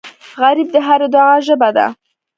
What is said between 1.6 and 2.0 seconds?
ده